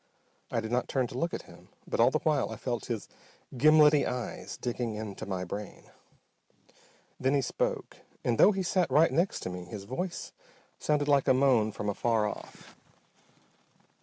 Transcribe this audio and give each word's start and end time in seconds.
I 0.49 0.61
did 0.61 0.71
not 0.71 0.87
turn 0.87 1.05
to 1.05 1.17
look 1.19 1.31
at 1.31 1.43
him 1.43 1.69
but 1.85 1.99
all 1.99 2.09
the 2.09 2.17
while 2.17 2.49
I 2.49 2.55
felt 2.57 2.87
his 2.87 3.07
gimlety 3.55 4.07
eyes 4.07 4.57
digging 4.57 4.95
into 4.95 5.27
my 5.27 5.43
brain. 5.43 5.91
Then 7.19 7.35
he 7.35 7.41
spoke. 7.43 7.97
And 8.23 8.39
though 8.39 8.51
he 8.51 8.63
sat 8.63 8.89
right 8.89 9.11
next 9.13 9.41
to 9.41 9.51
me 9.51 9.65
his 9.65 9.83
voice 9.83 10.31
sounded 10.79 11.07
like 11.07 11.27
a 11.27 11.35
moan 11.35 11.71
from 11.71 11.87
afar 11.87 12.27
off. 12.27 12.75